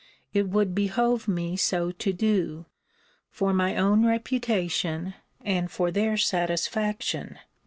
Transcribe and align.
It 0.33 0.49
would 0.49 0.73
behove 0.73 1.27
me 1.27 1.55
so 1.55 1.91
to 1.91 2.11
do, 2.11 2.65
for 3.29 3.53
my 3.53 3.75
own 3.75 4.03
reputation, 4.03 5.13
and 5.45 5.69
for 5.69 5.91
their 5.91 6.17
satisfaction. 6.17 7.37